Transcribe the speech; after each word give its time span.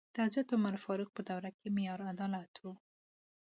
د 0.13 0.15
حضرت 0.25 0.47
عمر 0.55 0.75
فاروق 0.83 1.09
په 1.13 1.21
دوره 1.29 1.49
کې 1.57 1.67
معیار 1.75 1.99
عدالت 2.13 2.53
و. 2.63 2.65